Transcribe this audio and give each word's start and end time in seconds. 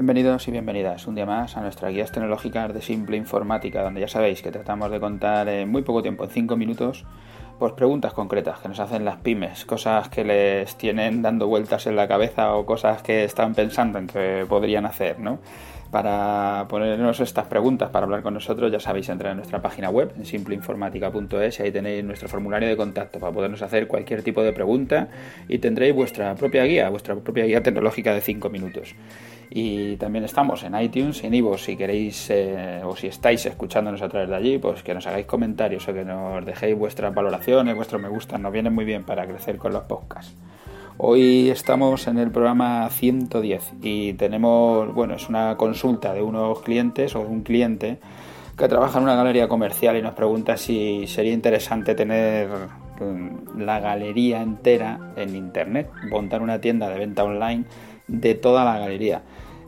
Bienvenidos 0.00 0.48
y 0.48 0.50
bienvenidas 0.50 1.06
un 1.06 1.14
día 1.14 1.26
más 1.26 1.58
a 1.58 1.60
nuestras 1.60 1.92
guías 1.92 2.10
tecnológicas 2.10 2.72
de 2.72 2.80
Simple 2.80 3.18
Informática, 3.18 3.82
donde 3.82 4.00
ya 4.00 4.08
sabéis 4.08 4.40
que 4.40 4.50
tratamos 4.50 4.90
de 4.90 4.98
contar 4.98 5.46
en 5.50 5.68
muy 5.68 5.82
poco 5.82 6.00
tiempo, 6.00 6.24
en 6.24 6.30
5 6.30 6.56
minutos, 6.56 7.04
pues 7.58 7.74
preguntas 7.74 8.14
concretas 8.14 8.60
que 8.60 8.68
nos 8.68 8.80
hacen 8.80 9.04
las 9.04 9.18
pymes, 9.18 9.66
cosas 9.66 10.08
que 10.08 10.24
les 10.24 10.74
tienen 10.76 11.20
dando 11.20 11.48
vueltas 11.48 11.86
en 11.86 11.96
la 11.96 12.08
cabeza 12.08 12.54
o 12.54 12.64
cosas 12.64 13.02
que 13.02 13.24
están 13.24 13.54
pensando 13.54 13.98
en 13.98 14.06
que 14.06 14.46
podrían 14.48 14.86
hacer, 14.86 15.20
¿no? 15.20 15.38
Para 15.90 16.64
ponernos 16.70 17.20
estas 17.20 17.48
preguntas, 17.48 17.90
para 17.90 18.04
hablar 18.04 18.22
con 18.22 18.32
nosotros, 18.32 18.72
ya 18.72 18.80
sabéis, 18.80 19.10
entrar 19.10 19.32
en 19.32 19.36
nuestra 19.36 19.60
página 19.60 19.90
web, 19.90 20.14
en 20.16 20.24
simpleinformática.es, 20.24 21.60
y 21.60 21.62
ahí 21.62 21.72
tenéis 21.72 22.02
nuestro 22.04 22.26
formulario 22.26 22.70
de 22.70 22.76
contacto 22.78 23.18
para 23.18 23.32
podernos 23.34 23.60
hacer 23.60 23.86
cualquier 23.86 24.22
tipo 24.22 24.42
de 24.42 24.54
pregunta 24.54 25.08
y 25.46 25.58
tendréis 25.58 25.94
vuestra 25.94 26.34
propia 26.36 26.64
guía, 26.64 26.88
vuestra 26.88 27.16
propia 27.16 27.44
guía 27.44 27.62
tecnológica 27.62 28.14
de 28.14 28.22
5 28.22 28.48
minutos. 28.48 28.94
Y 29.52 29.96
también 29.96 30.24
estamos 30.24 30.62
en 30.62 30.80
iTunes 30.80 31.24
en 31.24 31.34
Ivo, 31.34 31.58
si 31.58 31.76
queréis 31.76 32.30
eh, 32.30 32.82
o 32.84 32.94
si 32.94 33.08
estáis 33.08 33.44
escuchándonos 33.46 34.00
a 34.00 34.08
través 34.08 34.28
de 34.28 34.36
allí, 34.36 34.58
pues 34.58 34.84
que 34.84 34.94
nos 34.94 35.08
hagáis 35.08 35.26
comentarios 35.26 35.88
o 35.88 35.92
que 35.92 36.04
nos 36.04 36.46
dejéis 36.46 36.78
vuestras 36.78 37.12
valoraciones, 37.12 37.74
vuestros 37.74 38.00
me 38.00 38.08
gustan, 38.08 38.42
nos 38.42 38.52
vienen 38.52 38.72
muy 38.72 38.84
bien 38.84 39.02
para 39.02 39.26
crecer 39.26 39.58
con 39.58 39.72
los 39.72 39.82
podcasts. 39.82 40.36
Hoy 40.98 41.50
estamos 41.50 42.06
en 42.06 42.18
el 42.18 42.30
programa 42.30 42.88
110 42.90 43.72
y 43.82 44.12
tenemos, 44.12 44.94
bueno, 44.94 45.14
es 45.14 45.28
una 45.28 45.56
consulta 45.56 46.12
de 46.12 46.22
unos 46.22 46.60
clientes 46.60 47.16
o 47.16 47.20
de 47.20 47.26
un 47.26 47.42
cliente 47.42 47.98
que 48.56 48.68
trabaja 48.68 48.98
en 48.98 49.04
una 49.04 49.16
galería 49.16 49.48
comercial 49.48 49.96
y 49.96 50.02
nos 50.02 50.12
pregunta 50.12 50.56
si 50.58 51.06
sería 51.08 51.32
interesante 51.32 51.96
tener 51.96 52.50
mm, 53.00 53.62
la 53.62 53.80
galería 53.80 54.42
entera 54.42 55.12
en 55.16 55.34
internet, 55.34 55.90
montar 56.08 56.40
una 56.40 56.60
tienda 56.60 56.88
de 56.88 56.98
venta 56.98 57.24
online 57.24 57.64
de 58.10 58.34
toda 58.34 58.64
la 58.64 58.78
galería. 58.78 59.22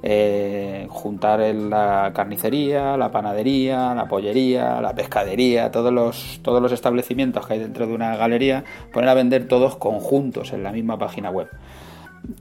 Eh, 0.04 0.86
juntar 0.90 1.38
la 1.40 2.10
carnicería, 2.12 2.96
la 2.96 3.12
panadería, 3.12 3.94
la 3.94 4.06
pollería, 4.08 4.80
la 4.80 4.94
pescadería, 4.94 5.70
todos 5.70 5.92
los, 5.92 6.40
todos 6.42 6.60
los 6.60 6.72
establecimientos 6.72 7.46
que 7.46 7.52
hay 7.54 7.58
dentro 7.60 7.86
de 7.86 7.94
una 7.94 8.16
galería, 8.16 8.64
poner 8.92 9.08
a 9.10 9.14
vender 9.14 9.46
todos 9.46 9.76
conjuntos 9.76 10.52
en 10.52 10.64
la 10.64 10.72
misma 10.72 10.98
página 10.98 11.30
web. 11.30 11.48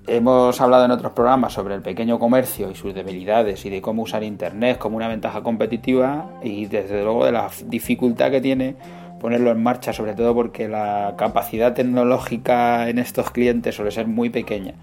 Hemos 0.07 0.59
hablado 0.59 0.85
en 0.85 0.91
otros 0.91 1.11
programas 1.13 1.53
sobre 1.53 1.75
el 1.75 1.81
pequeño 1.81 2.17
comercio 2.17 2.71
y 2.71 2.75
sus 2.75 2.93
debilidades 2.93 3.63
y 3.65 3.69
de 3.69 3.81
cómo 3.81 4.03
usar 4.03 4.23
Internet 4.23 4.77
como 4.79 4.97
una 4.97 5.07
ventaja 5.07 5.41
competitiva 5.41 6.31
y 6.43 6.65
desde 6.65 7.03
luego 7.03 7.25
de 7.25 7.31
la 7.31 7.49
dificultad 7.65 8.31
que 8.31 8.41
tiene 8.41 8.75
ponerlo 9.19 9.51
en 9.51 9.61
marcha, 9.61 9.93
sobre 9.93 10.15
todo 10.15 10.33
porque 10.33 10.67
la 10.67 11.13
capacidad 11.15 11.73
tecnológica 11.73 12.89
en 12.89 12.97
estos 12.97 13.29
clientes 13.29 13.75
suele 13.75 13.91
ser 13.91 14.07
muy 14.07 14.31
pequeña. 14.31 14.73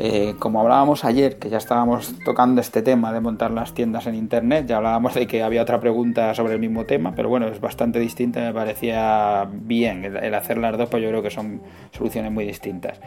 Eh, 0.00 0.36
como 0.38 0.60
hablábamos 0.60 1.04
ayer, 1.04 1.40
que 1.40 1.50
ya 1.50 1.58
estábamos 1.58 2.14
tocando 2.24 2.60
este 2.60 2.82
tema 2.82 3.12
de 3.12 3.18
montar 3.18 3.50
las 3.50 3.74
tiendas 3.74 4.06
en 4.06 4.14
Internet, 4.14 4.66
ya 4.68 4.76
hablábamos 4.76 5.14
de 5.14 5.26
que 5.26 5.42
había 5.42 5.60
otra 5.60 5.80
pregunta 5.80 6.32
sobre 6.36 6.54
el 6.54 6.60
mismo 6.60 6.84
tema, 6.84 7.16
pero 7.16 7.28
bueno, 7.28 7.48
es 7.48 7.60
bastante 7.60 7.98
distinta, 7.98 8.38
me 8.38 8.54
parecía 8.54 9.48
bien 9.50 10.04
el, 10.04 10.34
hacer 10.34 10.58
las 10.58 10.78
dos, 10.78 10.88
pues 10.88 11.02
yo 11.02 11.08
creo 11.08 11.20
que 11.20 11.30
son 11.30 11.62
soluciones 11.90 12.30
muy 12.30 12.44
distintas. 12.44 13.00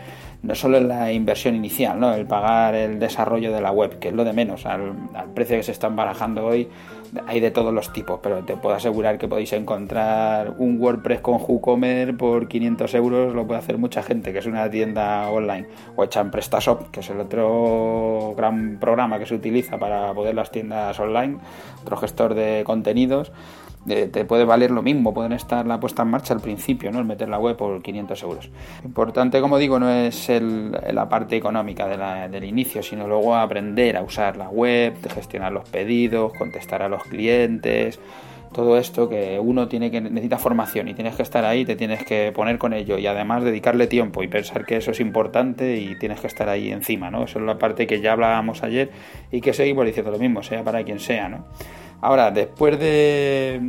No 0.43 0.53
solo 0.53 0.79
en 0.79 0.89
la 0.89 1.13
inversión 1.13 1.55
inicial, 1.55 1.97
¿no? 1.97 2.13
el 2.13 2.25
pagar 2.25 2.75
el 2.75 2.99
desarrollo 2.99 3.53
de 3.53 3.61
la 3.61 3.71
web, 3.71 3.97
que 3.99 4.09
es 4.09 4.13
lo 4.13 4.25
de 4.25 4.33
menos, 4.33 4.65
al, 4.65 4.93
precio 5.33 5.55
que 5.55 5.63
se 5.63 5.71
están 5.71 5.95
barajando 5.95 6.45
hoy, 6.45 6.67
hay 7.25 7.39
de 7.39 7.51
todos 7.51 7.73
los 7.73 7.93
tipos, 7.93 8.19
pero 8.21 8.43
te 8.43 8.57
puedo 8.57 8.75
asegurar 8.75 9.17
que 9.17 9.29
podéis 9.29 9.53
encontrar 9.53 10.55
un 10.57 10.79
WordPress 10.81 11.21
con 11.21 11.35
WooCommerce 11.41 12.13
por 12.13 12.49
500 12.49 12.93
euros, 12.95 13.33
lo 13.33 13.47
puede 13.47 13.59
hacer 13.59 13.77
mucha 13.77 14.03
gente, 14.03 14.33
que 14.33 14.39
es 14.39 14.45
una 14.45 14.69
tienda 14.69 15.29
online, 15.29 15.67
o 15.95 16.03
hecha 16.03 16.19
en 16.19 16.31
Que 16.91 17.01
es 17.01 17.09
el 17.09 17.19
otro 17.19 18.33
gran 18.35 18.77
programa 18.79 19.19
que 19.19 19.25
se 19.25 19.35
utiliza 19.35 19.77
para 19.77 20.13
poder 20.13 20.35
las 20.35 20.51
tiendas 20.51 20.99
online, 20.99 21.37
otro 21.81 21.97
gestor 21.97 22.33
de 22.33 22.63
contenidos 22.65 23.31
te 23.85 24.25
puede 24.25 24.45
valer 24.45 24.71
lo 24.71 24.83
mismo, 24.83 25.13
pueden 25.13 25.31
estar 25.33 25.65
la 25.65 25.79
puesta 25.79 26.03
en 26.03 26.09
marcha 26.09 26.33
al 26.33 26.39
principio, 26.39 26.91
¿no? 26.91 26.99
el 26.99 27.05
meter 27.05 27.27
la 27.29 27.39
web 27.39 27.57
por 27.57 27.81
500 27.81 28.23
euros. 28.23 28.49
Importante, 28.85 29.41
como 29.41 29.57
digo, 29.57 29.79
no 29.79 29.89
es 29.89 30.29
la 30.29 31.09
parte 31.09 31.35
económica 31.35 31.87
del 32.27 32.43
inicio, 32.43 32.83
sino 32.83 33.07
luego 33.07 33.35
aprender 33.35 33.97
a 33.97 34.03
usar 34.03 34.37
la 34.37 34.49
web, 34.49 34.95
gestionar 35.11 35.51
los 35.51 35.67
pedidos, 35.67 36.31
contestar 36.33 36.83
a 36.83 36.89
los 36.89 37.03
clientes, 37.03 37.99
todo 38.53 38.77
esto 38.77 39.07
que 39.07 39.39
uno 39.39 39.67
tiene 39.67 39.91
que 39.91 40.01
necesita 40.01 40.37
formación 40.37 40.87
y 40.87 40.93
tienes 40.93 41.15
que 41.15 41.23
estar 41.23 41.45
ahí, 41.45 41.65
te 41.65 41.75
tienes 41.75 42.03
que 42.03 42.31
poner 42.33 42.57
con 42.57 42.73
ello 42.73 42.97
y 42.97 43.07
además 43.07 43.43
dedicarle 43.43 43.87
tiempo 43.87 44.23
y 44.23 44.27
pensar 44.27 44.65
que 44.65 44.77
eso 44.77 44.91
es 44.91 44.99
importante 44.99 45.77
y 45.77 45.97
tienes 45.97 46.19
que 46.19 46.27
estar 46.27 46.49
ahí 46.49 46.71
encima, 46.71 47.09
¿no? 47.09 47.23
Eso 47.23 47.39
es 47.39 47.45
la 47.45 47.57
parte 47.57 47.87
que 47.87 48.01
ya 48.01 48.13
hablábamos 48.13 48.63
ayer 48.63 48.91
y 49.31 49.41
que 49.41 49.53
seguimos 49.53 49.85
diciendo 49.85 50.11
lo 50.11 50.19
mismo, 50.19 50.43
sea 50.43 50.63
para 50.63 50.83
quien 50.83 50.99
sea, 50.99 51.29
¿no? 51.29 51.45
Ahora, 52.01 52.31
después 52.31 52.79
de, 52.79 53.61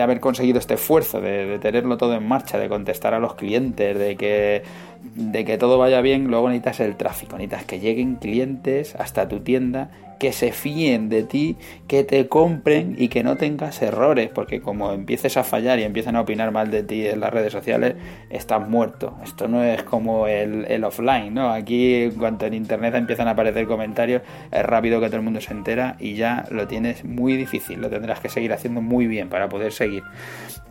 haber 0.00 0.20
conseguido 0.20 0.58
este 0.58 0.74
esfuerzo, 0.74 1.20
de, 1.20 1.58
tenerlo 1.60 1.96
todo 1.96 2.14
en 2.14 2.28
marcha, 2.28 2.58
de 2.58 2.68
contestar 2.68 3.14
a 3.14 3.18
los 3.18 3.34
clientes, 3.34 3.98
de 3.98 4.16
que, 4.16 4.62
de 5.02 5.44
que 5.44 5.58
todo 5.58 5.78
vaya 5.78 6.00
bien, 6.00 6.28
luego 6.28 6.48
necesitas 6.48 6.80
el 6.80 6.96
tráfico, 6.96 7.36
necesitas 7.36 7.64
que 7.64 7.80
lleguen 7.80 8.16
clientes 8.16 8.94
hasta 8.96 9.28
tu 9.28 9.40
tienda 9.40 9.90
que 10.20 10.32
se 10.32 10.52
fíen 10.52 11.08
de 11.08 11.22
ti, 11.22 11.56
que 11.88 12.04
te 12.04 12.28
compren 12.28 12.94
y 12.98 13.08
que 13.08 13.24
no 13.24 13.36
tengas 13.38 13.80
errores, 13.80 14.28
porque 14.28 14.60
como 14.60 14.92
empieces 14.92 15.38
a 15.38 15.44
fallar 15.44 15.78
y 15.78 15.84
empiezan 15.84 16.14
a 16.14 16.20
opinar 16.20 16.52
mal 16.52 16.70
de 16.70 16.82
ti 16.82 17.06
en 17.06 17.20
las 17.20 17.32
redes 17.32 17.52
sociales, 17.54 17.94
estás 18.28 18.68
muerto. 18.68 19.16
Esto 19.24 19.48
no 19.48 19.64
es 19.64 19.82
como 19.82 20.26
el, 20.26 20.84
offline, 20.84 21.32
¿no? 21.32 21.50
Aquí 21.50 21.94
en 21.94 22.10
cuanto 22.12 22.44
en 22.44 22.52
internet 22.52 22.94
empiezan 22.96 23.28
a 23.28 23.30
aparecer 23.30 23.66
comentarios, 23.66 24.20
es 24.52 24.62
rápido 24.62 25.00
que 25.00 25.06
todo 25.06 25.16
el 25.16 25.22
mundo 25.22 25.40
se 25.40 25.54
entera 25.54 25.96
y 25.98 26.14
ya 26.14 26.44
lo 26.50 26.68
tienes 26.68 27.02
muy 27.02 27.38
difícil, 27.38 27.80
lo 27.80 27.88
tendrás 27.88 28.20
que 28.20 28.28
seguir 28.28 28.52
haciendo 28.52 28.82
muy 28.82 29.06
bien 29.06 29.30
para 29.30 29.48
poder 29.48 29.72
seguir. 29.72 30.02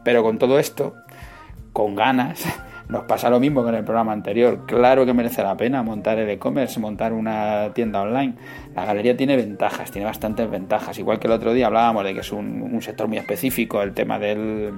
Pero 0.03 0.21
con 0.21 0.37
todo 0.37 0.59
esto, 0.59 0.93
con 1.73 1.95
ganas, 1.95 2.45
nos 2.89 3.03
pasa 3.03 3.29
lo 3.29 3.39
mismo 3.39 3.61
que 3.61 3.69
en 3.69 3.75
el 3.75 3.83
programa 3.83 4.13
anterior. 4.13 4.65
Claro 4.65 5.05
que 5.05 5.13
merece 5.13 5.43
la 5.43 5.55
pena 5.55 5.83
montar 5.83 6.17
el 6.17 6.27
e-commerce, 6.27 6.79
montar 6.79 7.13
una 7.13 7.69
tienda 7.75 8.01
online. 8.01 8.33
La 8.75 8.83
galería 8.83 9.15
tiene 9.15 9.35
ventajas, 9.35 9.91
tiene 9.91 10.05
bastantes 10.05 10.49
ventajas. 10.49 10.97
Igual 10.97 11.19
que 11.19 11.27
el 11.27 11.33
otro 11.33 11.53
día 11.53 11.67
hablábamos 11.67 12.03
de 12.03 12.15
que 12.15 12.21
es 12.21 12.31
un, 12.31 12.79
sector 12.81 13.07
muy 13.07 13.17
específico, 13.17 13.83
el 13.83 13.93
tema 13.93 14.17
del, 14.17 14.73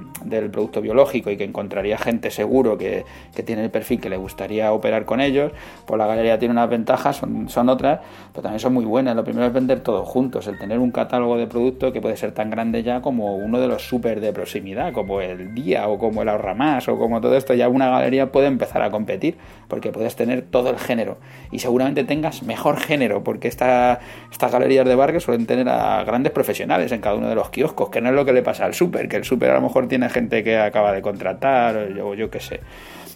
producto 0.52 0.82
biológico 0.82 1.32
y 1.32 1.38
que 1.38 1.46
encontraría 1.46 1.98
gente 1.98 2.32
seguro 2.32 2.78
que, 2.78 3.06
tiene 3.46 3.64
el 3.64 3.72
perfil 3.72 4.02
que 4.02 4.10
le 4.10 4.18
gustaría 4.18 4.74
operar 4.74 5.06
con 5.06 5.22
ellos. 5.22 5.54
Pues 5.86 5.98
la 5.98 6.06
galería 6.06 6.38
tiene 6.38 6.52
unas 6.52 6.70
ventajas, 6.70 7.16
son, 7.16 7.48
son 7.48 7.70
otras, 7.70 8.02
pero 8.34 8.44
también 8.44 8.60
son 8.60 8.74
muy 8.74 8.84
buenas. 8.84 9.16
Lo 9.16 9.24
primero 9.24 9.48
es 9.48 9.54
vender 9.54 9.80
todo 9.80 10.04
juntos, 10.04 10.48
el 10.48 10.60
tener 10.60 10.80
un 10.80 10.92
catálogo 10.92 11.38
de 11.38 11.48
productos 11.48 11.94
que 11.94 12.02
puede 12.02 12.18
ser 12.18 12.34
tan 12.34 12.50
grande 12.50 12.84
ya 12.84 13.02
como 13.02 13.38
uno 13.38 13.62
de 13.62 13.70
los 13.70 13.88
súper 13.88 14.20
de 14.20 14.34
proximidad, 14.34 14.92
como 14.92 15.22
el 15.22 15.54
Día 15.54 15.88
o 15.88 15.98
como 15.98 16.24
el 16.24 16.30
Ahorra 16.30 16.56
Más 16.56 16.90
o 16.90 16.98
como 16.98 17.22
todo 17.22 17.38
esto. 17.38 17.54
Ya 17.54 17.70
una 17.70 18.01
puede 18.32 18.48
empezar 18.48 18.82
a 18.82 18.92
competir 18.92 19.38
porque 19.68 19.92
puedes 19.92 20.16
tener 20.16 20.42
todo 20.42 20.70
el 20.70 20.78
género 20.78 21.18
y 21.52 21.60
seguramente 21.60 22.04
tengas 22.04 22.44
mejor 22.44 22.78
género 22.80 23.24
porque 23.24 23.48
esta, 23.48 24.00
estas 24.32 24.52
galerías 24.52 24.86
de 24.86 24.96
barrio 24.96 25.20
suelen 25.20 25.46
tener 25.46 25.70
a 25.70 26.04
grandes 26.04 26.32
profesionales 26.32 26.92
en 26.92 27.02
cada 27.02 27.16
uno 27.16 27.30
de 27.30 27.36
los 27.36 27.50
kioscos, 27.50 27.90
que 27.90 28.02
no 28.02 28.10
es 28.10 28.16
lo 28.16 28.26
que 28.26 28.34
le 28.34 28.44
pasa 28.44 28.66
al 28.66 28.74
súper, 28.74 29.08
que 29.08 29.18
el 29.18 29.24
súper 29.24 29.52
a 29.52 29.56
lo 29.56 29.62
mejor 29.62 29.88
tiene 29.88 30.10
gente 30.10 30.44
que 30.44 30.58
acaba 30.58 30.92
de 30.92 31.02
contratar 31.02 31.76
o 31.78 31.90
yo, 31.90 32.14
yo 32.14 32.30
qué 32.30 32.40
sé. 32.40 32.60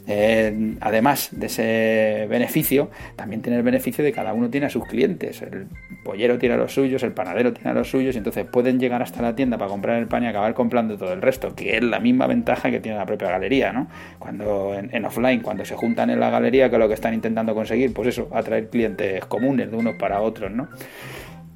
Eh, 0.08 0.76
además 0.82 1.30
de 1.32 1.48
ese 1.48 2.28
beneficio, 2.30 2.90
también 3.16 3.42
tiene 3.42 3.58
el 3.58 3.64
beneficio 3.64 4.04
de 4.04 4.12
cada 4.12 4.34
uno 4.34 4.50
tiene 4.50 4.68
a 4.68 4.70
sus 4.70 4.86
clientes. 4.86 5.42
El 5.42 5.68
pollero 6.04 6.38
tiene 6.38 6.56
a 6.56 6.58
los 6.58 6.74
suyos, 6.74 7.02
el 7.04 7.14
panadero 7.14 7.54
tiene 7.54 7.72
a 7.72 7.74
los 7.74 7.90
suyos, 7.90 8.16
y 8.16 8.20
entonces 8.20 8.46
pueden 8.46 8.80
llegar 8.80 9.02
hasta 9.02 9.22
la 9.22 9.36
tienda 9.36 9.58
para 9.58 9.70
comprar 9.70 9.98
el 9.98 10.08
pan 10.08 10.24
y 10.24 10.28
acabar 10.28 10.54
comprando 10.54 10.98
todo 10.98 11.14
el 11.14 11.22
resto, 11.22 11.56
que 11.56 11.78
es 11.78 11.84
la 11.84 12.00
misma 12.00 12.28
ventaja 12.28 12.70
que 12.70 12.80
tiene 12.80 12.98
la 12.98 13.06
propia 13.06 13.30
galería, 13.30 13.74
¿no? 13.74 13.88
Cuando 14.20 14.76
en, 14.76 15.06
offline, 15.06 15.42
cuando 15.42 15.66
se 15.66 15.76
juntan 15.76 16.10
en 16.10 16.20
la 16.20 16.30
galería, 16.30 16.70
que 16.70 16.76
es 16.76 16.80
lo 16.80 16.88
que 16.88 16.94
están 16.94 17.14
intentando 17.14 17.56
conseguir, 17.56 17.94
pues 17.94 18.10
eso, 18.10 18.30
atraer 18.32 18.70
clientes 18.70 19.26
comunes 19.26 19.72
de 19.72 19.78
unos 19.78 19.96
para 19.96 20.22
otros, 20.22 20.52
¿no? 20.52 20.68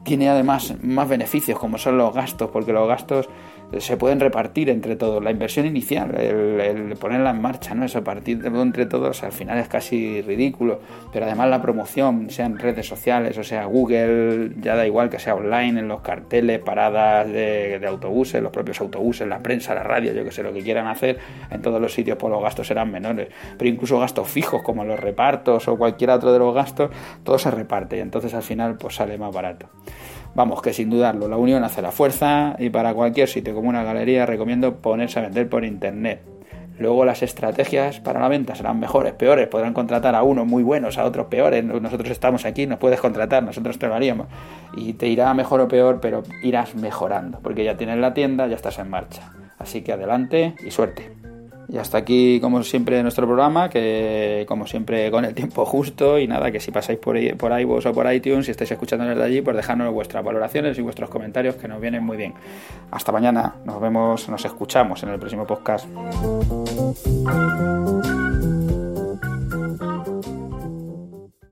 Tiene 0.04 0.30
además 0.30 0.74
más 0.82 1.08
beneficios, 1.08 1.60
como 1.60 1.78
son 1.78 1.98
los 1.98 2.14
gastos, 2.14 2.50
porque 2.52 2.74
los 2.74 2.88
gastos 2.88 3.30
se 3.78 3.98
pueden 3.98 4.20
repartir 4.20 4.70
entre 4.70 4.96
todos. 4.96 5.24
La 5.24 5.32
inversión 5.32 5.66
inicial, 5.66 6.16
el, 6.16 6.96
ponerla 6.98 7.30
en 7.30 7.42
marcha, 7.42 7.76
¿no? 7.76 7.86
Eso 7.86 8.04
partir 8.04 8.44
entre 8.46 8.86
todos 8.86 9.24
al 9.24 9.32
final 9.32 9.60
es 9.60 9.68
casi 9.68 10.22
ridículo. 10.22 10.80
Pero 11.14 11.26
además 11.26 11.50
la 11.50 11.62
promoción, 11.62 12.30
sea 12.30 12.46
en 12.46 12.58
redes 12.58 12.88
sociales, 12.88 13.38
o 13.38 13.44
sea 13.44 13.66
Google, 13.66 14.54
ya 14.60 14.76
da 14.76 14.88
igual 14.88 15.10
que 15.10 15.20
sea 15.20 15.36
online, 15.36 15.80
en 15.80 15.88
los 15.88 16.02
carteles, 16.02 16.60
paradas 16.60 17.28
de, 17.28 17.80
autobuses, 17.88 18.42
los 18.42 18.52
propios 18.52 18.82
autobuses, 18.82 19.28
la 19.28 19.40
prensa, 19.40 19.76
la 19.76 19.84
radio, 19.84 20.14
yo 20.14 20.24
que 20.24 20.32
sé, 20.32 20.44
lo 20.44 20.54
que 20.54 20.62
quieran 20.62 20.88
hacer, 20.88 21.20
en 21.50 21.62
todos 21.62 21.82
los 21.82 21.94
sitios 21.94 22.18
pues 22.18 22.32
los 22.32 22.42
gastos 22.42 22.68
serán 22.68 22.92
menores. 22.92 23.30
Pero 23.58 23.70
incluso 23.70 24.00
gastos 24.00 24.28
fijos 24.28 24.62
como 24.64 24.84
los 24.84 25.00
repartos 25.00 25.68
o 25.68 25.78
cualquier 25.78 26.10
otro 26.10 26.34
de 26.34 26.40
los 26.40 26.54
gastos, 26.54 26.90
todo 27.24 27.38
se 27.38 27.52
reparte 27.52 27.98
y 27.98 28.00
entonces 28.00 28.34
al 28.34 28.44
final 28.44 28.78
pues 28.78 28.96
sale 28.96 29.18
más 29.18 29.34
barato. 29.34 29.68
Vamos, 30.36 30.62
que 30.62 30.74
sin 30.74 30.90
dudarlo, 30.90 31.28
la 31.28 31.38
unión 31.38 31.64
hace 31.64 31.82
la 31.82 31.92
fuerza 31.92 32.56
y 32.60 32.70
para 32.70 32.94
cualquier 32.94 33.28
sitio 33.28 33.54
como 33.54 33.70
una 33.70 33.84
galería 33.84 34.26
recomiendo 34.26 34.76
ponerse 34.76 35.20
a 35.20 35.24
vender 35.24 35.50
por 35.50 35.66
internet. 35.66 36.22
Luego 36.80 37.04
las 37.04 37.24
estrategias 37.24 38.00
para 38.00 38.22
la 38.22 38.30
venta 38.30 38.56
serán 38.56 38.80
mejores, 38.80 39.12
peores, 39.14 39.50
podrán 39.50 39.74
contratar 39.74 40.16
a 40.16 40.24
unos 40.24 40.48
muy 40.48 40.64
buenos, 40.64 40.98
a 40.98 41.04
otros 41.04 41.28
peores, 41.28 41.62
nosotros 41.64 42.10
estamos 42.10 42.46
aquí, 42.46 42.68
nos 42.68 42.80
puedes 42.80 43.02
contratar, 43.02 43.44
nosotros 43.44 43.78
te 43.78 43.88
lo 43.88 43.96
haríamos. 43.96 44.28
Y 44.78 44.94
te 44.94 45.08
irá 45.08 45.34
mejor 45.34 45.60
o 45.60 45.68
peor, 45.68 46.00
pero 46.02 46.24
irás 46.42 46.76
mejorando, 46.76 47.40
porque 47.42 47.66
ya 47.66 47.76
tienes 47.76 47.98
la 47.98 48.14
tienda, 48.14 48.48
ya 48.48 48.56
estás 48.56 48.80
en 48.80 48.90
marcha. 48.90 49.34
Así 49.58 49.82
que 49.82 49.92
adelante 49.92 50.56
y 50.66 50.72
suerte. 50.72 51.19
Y 51.72 51.78
hasta 51.78 52.00
aquí, 52.00 52.40
como 52.40 52.64
siempre, 52.64 53.02
nuestro 53.04 53.28
programa, 53.28 53.70
que 53.70 54.44
como 54.48 54.66
siempre 54.66 55.12
con 55.12 55.24
el 55.24 55.36
tiempo 55.36 55.66
justo 55.66 56.18
y 56.18 56.28
nada, 56.28 56.52
que 56.52 56.60
si 56.60 56.72
pasáis 56.72 56.98
por, 56.98 57.16
por 57.38 57.60
iVoox 57.60 57.86
o 57.86 57.94
por 57.94 58.12
iTunes 58.12 58.48
y 58.48 58.52
estáis 58.52 58.72
escuchando 58.72 59.06
desde 59.06 59.24
allí, 59.24 59.42
pues 59.42 59.56
dejadnos 59.56 59.94
vuestras 59.94 60.24
valoraciones 60.24 60.78
y 60.80 60.82
vuestros 60.82 61.10
comentarios 61.10 61.56
que 61.56 61.68
nos 61.68 61.80
vienen 61.80 62.04
muy 62.04 62.18
bien. 62.18 62.34
Hasta 62.90 63.12
mañana, 63.12 63.56
nos 63.66 63.80
vemos, 63.80 64.28
nos 64.30 64.44
escuchamos 64.46 65.04
en 65.04 65.10
el 65.10 65.20
próximo 65.20 65.46
podcast. 65.46 65.88